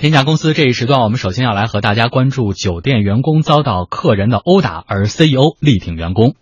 [0.00, 6.36] 天下公司这一时段，我们首先要来和大家关注酒店员工遭到客人的殴打，而 CEO 力挺员工，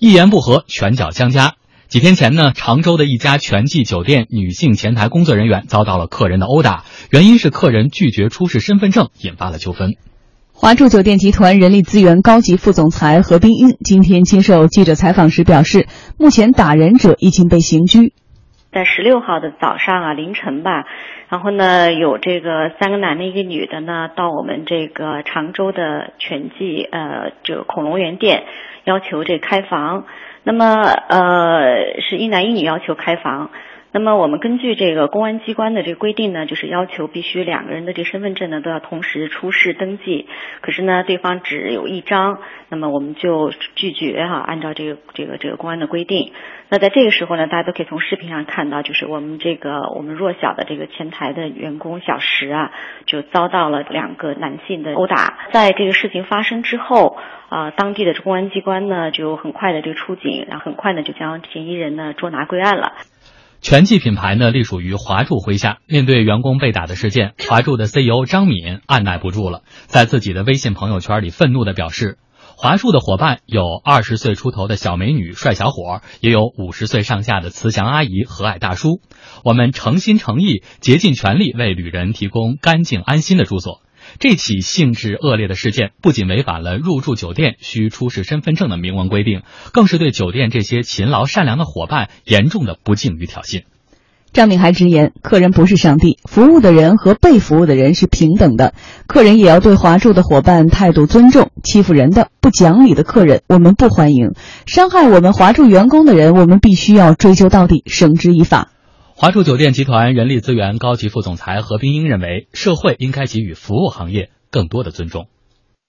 [0.00, 1.54] 一言不合拳脚相加。
[1.86, 6.82] 几天前呢，常州的一家全季酒店女性前台工作人员遭到了客人的殴打，
[7.12, 9.94] 原因是客人拒绝出示身份证，引发了纠纷。
[10.52, 15.86] 华住酒店集团人力资源高级副总裁何冰英今天接受记者采访时表示，
[16.18, 18.12] 目前打人者已经被刑拘。
[18.78, 20.86] 在十六号的早上啊，凌晨吧，
[21.28, 28.44] 然后呢，有这个三个男的，一个女的呢，到我们这个常州的全季呃这个恐龙园店，
[28.84, 30.04] 要求这开房。
[30.44, 33.50] 那么呃，是一男一女要求开房。
[33.90, 40.26] 那么我们根据这个公安机关的这个规定呢，就是要求必须两个人的这身份证呢都要同时出示登记。
[40.60, 42.38] 可是呢，对方只有一张，
[42.68, 46.32] 那么我们就拒绝哈，按照这个这个这个公安的规定。
[46.68, 52.70] 那在这个时候呢，大家都可以从视频上看到，就是我们这个我们弱小的这个前台的员工小石啊，
[53.06, 55.38] 就遭到了两个男性的殴打。
[55.50, 57.16] 在这个事情发生之后
[57.48, 62.92] 啊，当地的公安机关呢就很快的这个出警，然后很快呢就将嫌疑人呢捉拿归案了。
[63.60, 72.18] 全季品牌呢隶属于华住麾下，面对员工被打的事件，华住的 CEO 张敏按耐不住了，在自己的微信朋友圈里愤怒地表示
[72.56, 79.00] ：“华住的伙伴有二十岁出头的小美女、帅小伙，也有五十岁上下的慈祥阿姨、和蔼大叔。
[79.44, 83.82] 我们诚心诚意、竭尽全力为旅人提供干净安心的住所。”
[84.18, 93.62] 这起性质恶劣的事件不仅违反了入住酒店需出示身份证的明文规定，更是对酒店这些勤劳善良的伙伴严重的不敬与挑衅。
[94.32, 98.74] 张敏还直言，客人不是上帝，服务的人和被服务的人是平等的，
[99.06, 101.50] 客人也要对华住的伙伴态度尊重。
[101.62, 104.32] 欺负人的、不讲理的客人，我们不欢迎；
[104.66, 108.72] 伤害我们华住员工的人，我们必须要追究到底，绳之以法。
[109.20, 115.26] 华住酒店集团人力资源高级副总裁何冰英认为，社会应该给予服务行业更多的尊重。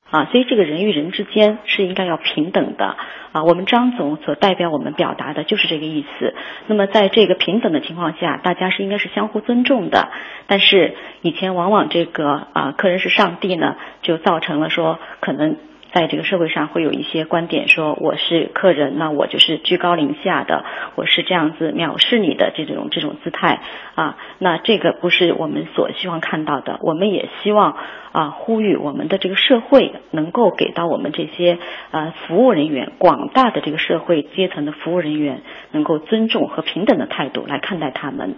[0.09, 2.97] 啊，所以这个人与人之间是应该要平等的。
[3.31, 6.33] 啊，我们张总所代表我们表达的就是这个意思。
[6.65, 10.09] 那么在这个平等的情况下，大家是应该是相互尊重的。
[10.47, 15.55] 但是以前往往这个啊，客人是上帝呢，就造成了说可能。
[15.91, 20.63] 在这个社会上会有一些观点说我是客人，那我就是居高临下的，
[20.95, 23.61] 我是这样子藐视你的这种这种姿态
[23.95, 26.79] 啊，那这个不是我们所希望看到的。
[26.81, 27.77] 我们也希望
[28.11, 31.57] 啊，呼吁我们的这个社会能够给到我们这些
[31.91, 35.41] 呃服务人员，广大的这个社会阶层的服务人员，
[35.71, 38.35] 能够尊重和平等的态度来看待他们。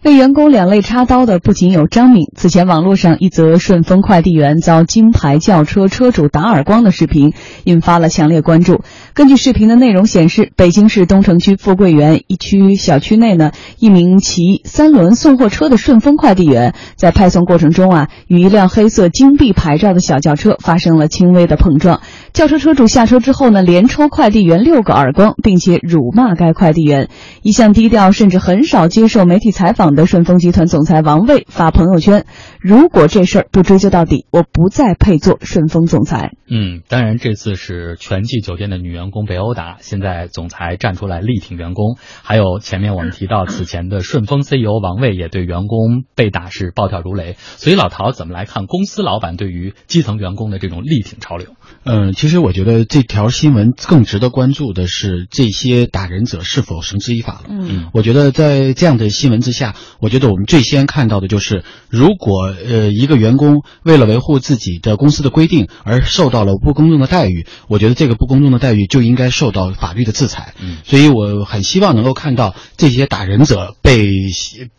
[0.00, 2.26] 被员工两肋插刀的不仅有张敏。
[2.36, 8.82] 此前，网络上一则顺丰快递员遭金牌轿车车主打耳光的视频引发了强烈关注。
[9.12, 13.50] 根据视频的内容显示，北京市东城区富贵园一区小区内呢，
[13.80, 22.00] 一名骑三轮送货车的顺丰快递员在派送过程中啊，与一辆黑色金币牌照的小轿车发生了轻微的碰撞。
[22.32, 27.08] 轿车车主下车之后呢，连抽快递员六个耳光，并且辱骂该快递员。
[27.42, 32.24] 一向低调，甚至很少接受媒体采访的顺丰集团总裁王卫发朋友圈
[32.60, 41.96] ：“如果这事儿不追究到底，我不再配做顺丰总裁。”嗯，当然，这次是全季酒店的女员工被殴打，现在总裁站出来力挺员工。
[42.22, 47.36] 还有前面我们提到，此前的顺丰 CEO 王卫也对员工被打是暴跳如雷。
[47.38, 51.48] 所以老陶怎么来看公司老板对于基层员工的这种力挺潮流？
[51.84, 57.44] 嗯，其实我觉得这条新闻更值得关注的是这些打人者是否绳之以法了。
[57.50, 70.54] 嗯，我觉得在这样的新闻之下，我觉得我们最先看到的就是，如果呃一个员工为了维护自己的公司的规定而受到了不公正的待遇，我觉得这个不公正的待遇就应该受到法律的制裁。
[70.60, 74.10] 嗯，所以我很希望能够看到这些打人者被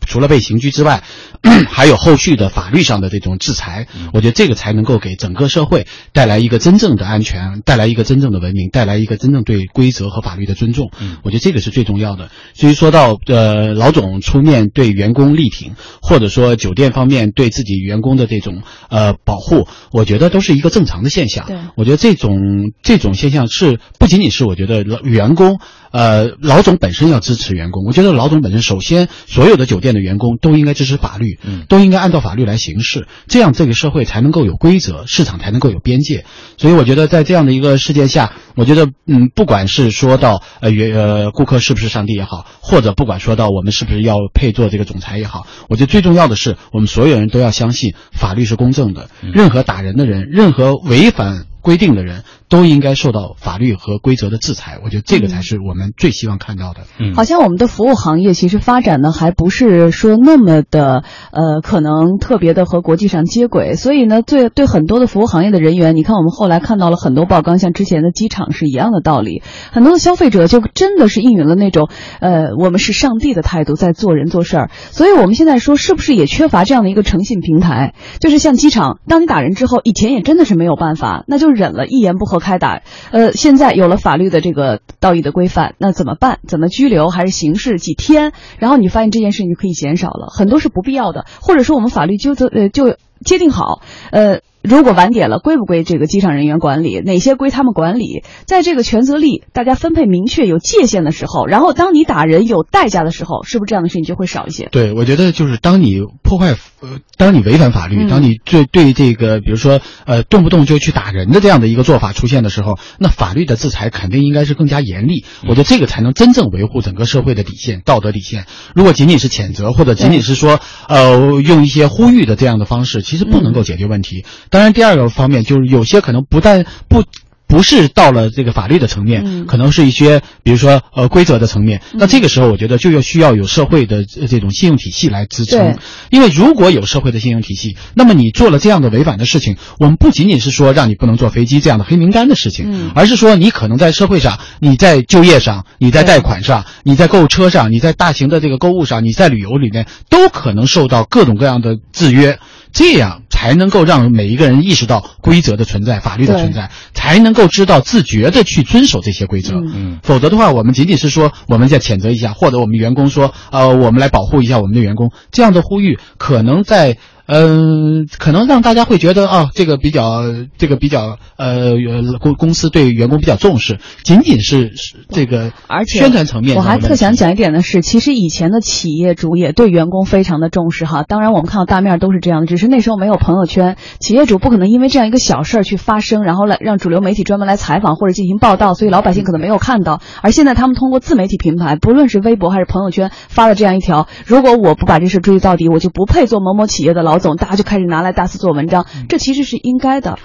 [0.06, 1.02] 除了被刑拘之外，
[1.70, 3.86] 还有后续的法律上的这种制裁。
[4.12, 10.90] 我觉得这个才能够给整个社会带来一个真正的安全，带来一个真正的文明，带来一个真正对规则和法律的尊重。
[11.00, 12.30] 嗯，我觉得这个是最重要的。
[12.54, 21.46] 至于说到呃老总出面对员工力挺，或者说酒店方面对自己员工的这种呃保护，我觉得都是一个正常的现象。
[21.46, 22.38] 对，我觉得这种
[22.82, 25.58] 这种现象是不仅仅是我觉得员工。
[25.92, 27.84] 呃，老总本身要支持员工。
[27.84, 36.24] 我觉得老总本身，首先所有的酒店的员工都应该支持法律，嗯，都应该按照法律来行事，这样这个社会才能够有规则，市场才能够有边界。
[36.58, 49.10] 所以我觉得在这样的一个事件下，我觉得，嗯，不管是说到呃，员呃，顾客是不是上帝也好，或者不管说到我们是不是要配做这个总裁也好，我觉得最重要的是，我们所有人都要相信法律是公正的。
[49.20, 51.46] 任何打人的人，任何违反。
[51.62, 54.78] 规定的人都应该受到法律和规则的制裁。
[54.84, 56.80] 我觉得这个才是我们最希望看到的。
[56.98, 63.76] 嗯，好像我们的服务行业其实发展呢还不是说那么的呃，可能特别的和国际上接轨。
[63.76, 69.42] 所以呢，对对很多的服务行业的人员，你看我们后来看到了很多报刚，像之前的机场是一样的道理。
[69.70, 71.88] 很多的消费者就真的是应允了那种
[72.20, 74.70] 呃，我们是上帝的态度在做人做事儿。
[74.90, 77.94] 所以我们现在说，是不是也缺乏这样的一个诚信平台？
[78.18, 82.82] 就是像机场，当你打人之后，以前也真的是没有办法，那就忍了，一言不合开打。
[83.12, 86.40] 呃，现在有了法律的这个道义的规范，那怎么办？
[86.48, 88.32] 怎么拘留还是刑事几天？
[88.58, 94.40] 然后你发现这件事情就可以减少了，很多是不必要的，或者说我们法律纠责呃就界定好，呃。
[94.62, 97.00] 如果晚点了，归不归这个机场人员管理？
[97.00, 98.24] 哪些归他们管理？
[98.44, 104.68] 在这个权责力大家分配明确、有界限的时候，然后当你打人有代价的时候，是不是这样的事情就会少一些？
[104.70, 115.24] 对，我觉得就是当你破坏，呃，当你违反法律，当你对对这个，比如说呃，动不动就去打人的这样的一个做法出现的时候，那法律的制裁肯定应该是更加严厉。
[115.48, 118.44] 我觉得这个才能真正维护整个社会的底线、道德底线。
[118.74, 124.24] 如果仅仅是谴责或者仅仅是说呃用一些呼吁的这样的方式，其实不能够解决问题。
[124.50, 127.02] 当然，第二个方面就是有些可能不但不。
[127.50, 131.82] 不是到了这个法律的层面，可能是一些比如说呃规则的层面。
[131.94, 135.76] 那这个时候，我觉得就要需要有社会的这种信用体系来支撑。
[136.10, 152.38] 因为如果有社会的信用体系，那么你做了这样的违反的事情，我们不仅仅是说让你不能坐飞机这样的黑名单的事情，而是说你可能在社会上、你在就业上、你在贷款上、你在购车上、你在大型的这个购物上、你在旅游里面，都可能受到各种各样的制约。
[152.72, 159.54] 这样才能够让每一个人意识到规则的存在、法律的存在，才能够知道自觉的去遵守这些规则。
[159.56, 166.98] 嗯，否则的话，我们仅仅是说我们在谴责一下，或者我们员工说，呃，我们来保护一下我们的员工，这样的呼吁可能在。
[167.32, 170.24] 嗯，可能让大家会觉得啊，这个比较，
[170.58, 171.74] 这个比较，呃，
[172.18, 174.72] 公公司对员工比较重视，仅仅是
[175.10, 176.56] 这个，而且宣传层面。
[176.56, 181.04] 我还特想讲一点的是，其实以前的企业主也对员工非常的重视哈。
[181.04, 190.00] 当然，我们看到大面都是这样的，只是那时候没有朋友圈，企业主不可能因为这样一个小事儿去发声，然后来让主流媒体专门来采访或者进行报道，所以老百姓可能没有看到。
[190.20, 197.19] 而现在他们通过自媒体平台，不论是微博还是朋友圈发了这样一条，如果我不把这事追究到底，我就不配做某某企业的老。
[197.20, 200.18] 总大家就开始拿来大肆做文章，这其实是应该的。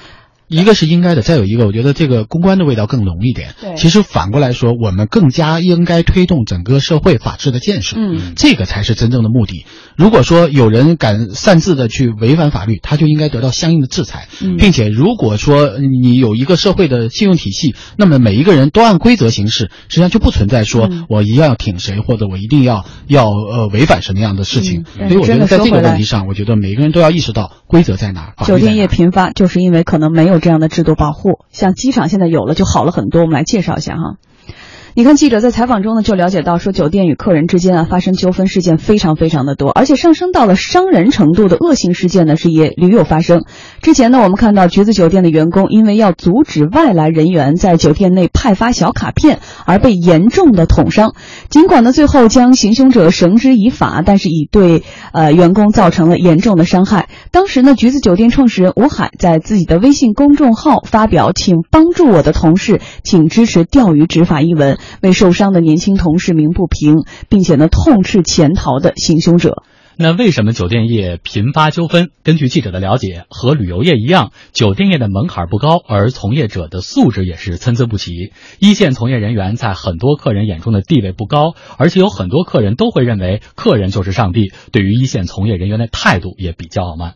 [0.48, 3.56] 一个是应该的，再有一个，我觉得这个公关的味道更浓一点。
[3.60, 7.96] 对，其实反过来说，我们更加应该推动整个社会法治的建设。
[8.00, 9.66] 嗯，这个才是真正的目的。
[9.96, 24.86] 如果说有人敢擅自的去违反法律，他就应该得到相应的制裁，嗯并且如果说你有一个社会的信用体系，那么每一个人都按规则行事，实际上就不存在说我一定要挺谁，或者我一定要要呃违反什么样的事情。
[24.96, 28.34] 所以我觉得在这个问题上，我觉得每个人都要意识到规则在哪。
[28.46, 33.22] 酒店业频发，就是因为可能没有这样的制度保护，像机场现在有了就好了很多。
[33.22, 34.18] 我们来介绍一下哈。
[34.98, 43.44] 你看，记者在采访中呢，就了解到说，酒店与客人之间啊发生纠纷事件非常非常的多，而且上升到了伤人程度的恶性事件呢是也屡有发生。
[43.82, 51.14] 之前呢，我们看到橘子酒店的员工因为要阻止外来人员在酒店内派发小卡片而被严重的捅伤，
[51.50, 57.10] 尽管呢最后将行凶者绳之以法，但是已对呃员工造成了严重的伤害。
[57.32, 64.78] 当时呢，橘子酒店创始人吴海在自己的微信公众号发表“请帮助我的同事，请支持钓鱼执法”一文。
[65.02, 69.64] 为受伤的年轻同事鸣不平，并且呢痛斥潜逃的行凶者。
[69.98, 72.10] 那为什么酒店业频发纠纷？
[72.22, 78.34] 根据记者的了解，和旅游业一样，酒店业的门槛不高，而从业者的素质也是参差不齐。
[78.60, 87.14] 一线从业人员在很多客人眼中的地位不高，而且有很多客人都会认为客人就是上帝，对于一线从业人员的态度也比较傲慢。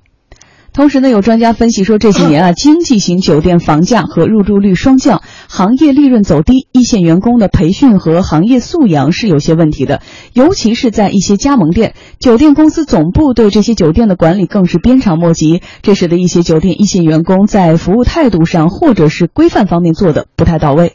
[0.80, 20.94] 同时呢，有专家分析说，这几年啊， 经济型酒店房价和入住率双降，行业利润走低，一线员工的培训和行业素养是有些问题的，尤其是在一些加盟店，酒店公司总部对这些酒店的管理更是鞭长莫及，这使得一些酒店一线员工在服务态度上或者是规范方面做的不太到位。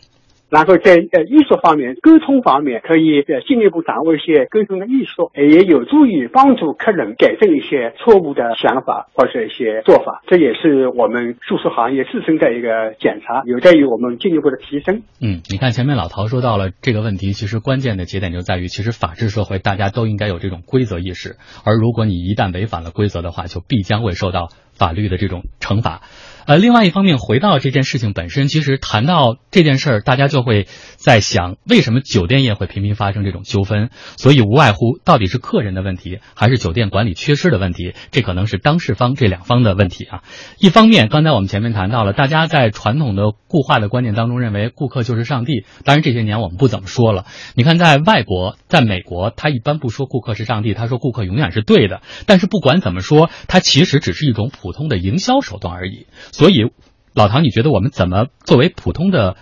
[0.54, 10.22] 然后在呃艺术方面、沟通方面，可以呃进一步掌握一些沟通的艺术，也有助于帮助客人改正一些错误的想法或者一些做法。
[10.28, 15.02] 这也是我们住宿行业自身的一个检查，有待于我们进一步的提升。
[15.20, 21.34] 嗯，你看前面老陶说到了这个问题，其实关键的节点就在于，其实法治社会大家都应该有这种规则意识，
[21.66, 26.02] 而如果你一旦违反了规则的话，就必将会受到法律的这种惩罚。
[26.46, 33.88] 呃，另外一方面，回到这件事情本身，其实谈到这件事儿，大家就会在想，为什么酒店业会频频发生这种纠纷？
[34.18, 37.94] 所以无外乎到底是客人的问题，还是酒店管理缺失的问题？
[38.10, 40.22] 这可能是当事方这两方的问题啊。
[40.58, 45.64] 一方面，刚才我们前面谈到了，大家在传统的固化的观念当中认为顾客就是上帝。
[45.82, 47.24] 当然这些年我们不怎么说了。
[47.54, 52.02] 你看，在外国，在美国，他一般不说顾客是上帝，他说顾客永远是对的。
[52.26, 56.06] 但是不管怎么说，它其实只是一种普通的营销手段而已。
[56.32, 56.70] 所以，
[57.12, 59.36] 老唐，你觉得我们怎么作为普通的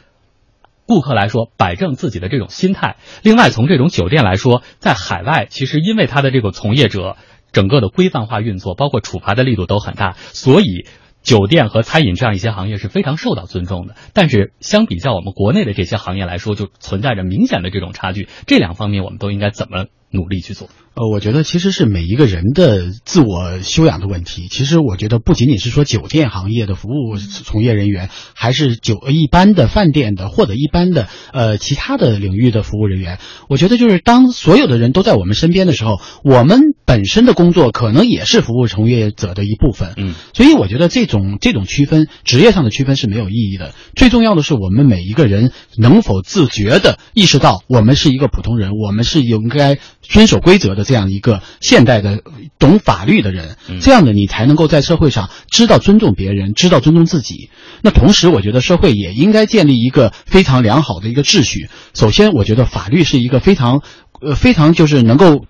[0.85, 2.97] 顾客来说，摆正自己的这种心态？
[3.23, 7.17] 另外，从这种酒店来说，在海外，其实因为它的这个从业者
[7.53, 10.87] 整个的规范化运作，包括处罚的力度都很大，所以
[11.23, 13.95] 酒店和餐饮这样一些行业是非常受到尊重的。
[14.13, 18.29] 但是，相比较我们国内的这些行业来说，就存在着明显的这种差距。
[18.49, 20.69] 这两方面，我们都应该怎么努力去做？
[20.95, 24.47] 呃，我觉得其实是每一个人的自我修养的问题。
[24.51, 33.19] 其实我觉得不仅仅是说酒店行业的服务从业人员，还是酒一般的饭店的或者一般的呃其他的领域的服务人员。
[33.49, 39.95] 我觉得就是当所有的人都在我们身边的时候，我们本身的工作可能也是服务从业者的一部分。
[39.97, 43.73] 嗯，所以我觉得这种这种区分，职业上的区分是没有意义的。
[43.97, 50.85] 最重要的是我们每一个人能否自觉的意识到，我们是一个普通人，我们是应该遵守规则的。
[50.85, 52.21] 这样一个现代的
[52.59, 57.51] 懂法律的人，这样的你才能够在社会上知道尊重别人，知道尊重自己。
[57.81, 61.69] 那同时，我觉得社会也应该建立一个非常良好的一个秩序。
[61.95, 63.83] 首先，我觉得法律是一个非常，
[64.21, 65.47] 呃，非常就是能够。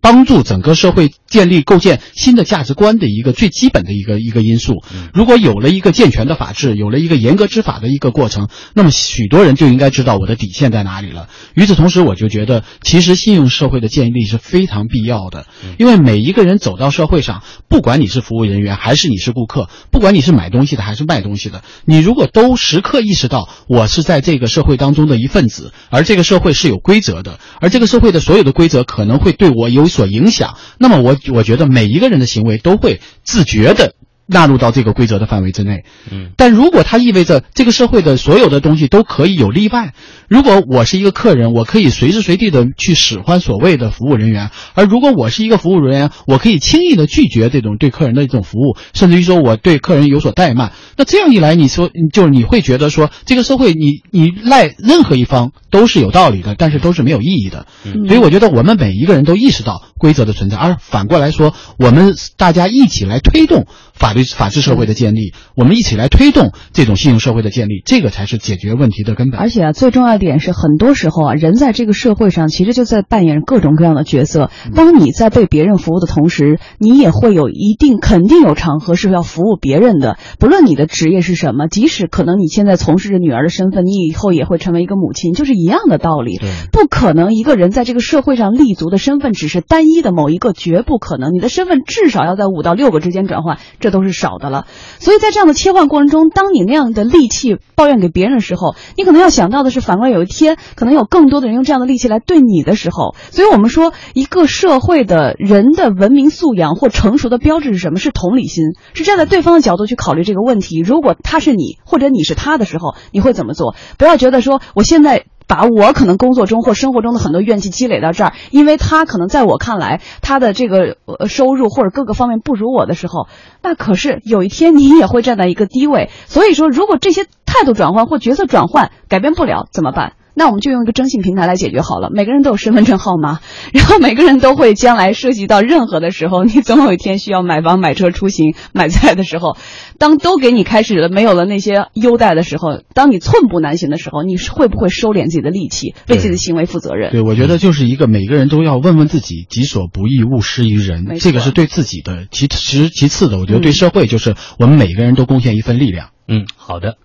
[0.00, 4.82] 帮助整个社会建立构建新的价值观的一个最基本的一个一个因素。
[5.12, 11.28] 如果有了一个健全的法治，有了一个严格执法的一个过程，那么许多人就应该知道我的底线在哪里了。
[11.54, 15.46] 与此同时，我就觉得其实信用社会的建立是非常必要的，
[15.78, 29.64] 因为每一个人走到社会上，不管你是服务人员还是你是顾客，不管你是买东西的还是卖东西的，你如果都时刻意识到我是在这个社会当中的一份子，而这个社会是有规则的，而这个社会的所有的规则可能会对我。
[29.74, 33.94] 有所影响，那么我我觉得每一个人的行为都会自觉的
[34.26, 35.84] 纳入到这个规则的范围之内。
[36.10, 39.92] 嗯，但如果它意味着这个社会的所有的东西都可以有例外。
[40.28, 50.72] 如果我是一个客人，我可以随时随地的去使唤所谓的服务人员；而如果我是一个服务人员，我可以轻易的拒绝这种对客人的一种服务，甚至于说我对客人有所怠慢。
[50.96, 57.66] 那这样一来，你说就是你会觉得说，这个社会你你赖任何一方都是有道理的，但是都是没有意义的。
[58.08, 69.40] 所以我觉得我们每一个人都意识到规则的存在，而反过来说，我们大家一起来推动法律法治社会的建立，我们一起来推动这种信用社会的建立，这个才是解决问题的根本。
[69.40, 70.14] 而且啊，最重要。
[70.24, 74.48] 点是很多时候啊，人在这个社会上其实就在扮演各种各样的角色。
[74.74, 80.16] 当你在被别人服务的同时，你也会有一定肯定有场合是要服务别人的。
[80.38, 86.38] 不论你的职业是什么，即使可能你现在从事着女儿的身份，你以后也会成为一个母亲，就是一样的道理。
[86.70, 91.32] 不可能一个人在这个社会上立足的身份只是单一一的某一个，绝不可能。
[91.34, 94.66] 你的身份至少要在五到六个之间转换，这都是少的了。
[94.98, 100.14] 所以在这样的切换过程中，当你那样的戾气抱怨给别人的时候，你可能要想到的是反过来。
[100.14, 107.98] 有一天，可能有更多的人用这样的力气来对你的时候，所以我们说，一个社会的人的文明素养或成熟的标志是什么？
[107.98, 110.78] 是同理心，是站在对方的角度去考虑这个问题。
[110.80, 113.74] 如果他是你，或者你是他的时候，你会怎么做？
[113.98, 120.96] 不要觉得说，我现在把我可能工作中或生活中的很多怨气积累到这儿，因为他可能在我看来，他的这个
[121.28, 123.28] 收入或者各个方面不如我的时候，
[123.62, 126.10] 那可是有一天你也会站在一个低位。
[126.26, 127.26] 所以说，如果这些。
[127.56, 130.14] 态度转换或角色转换改变不了怎么办？
[130.34, 132.10] 那我们就用一个征信平台来解决好了。
[132.12, 133.40] 每个人都有身份证号码，
[133.72, 139.56] 然后每个人都会将来涉及到任何的时候，你总有一天需要买房、买车、出行、 买菜的时候，
[139.98, 147.12] 当都给你开始了没有了那些优待的时候，当你寸步难行的时候，你是会不会收敛自己的力气，为自己的行为负责任？
[147.12, 151.06] 对，我觉得就是一个每个人都要问问自己，己所不欲，勿施于人。
[151.20, 152.26] 这个是对自己的。
[152.30, 156.10] 其实其次的，我觉得对社会就是我们每个人都贡献一份力量。
[156.26, 156.96] 嗯，好的。